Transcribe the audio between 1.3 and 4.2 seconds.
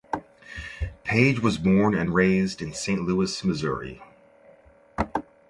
was born and raised in Saint Louis, Missouri.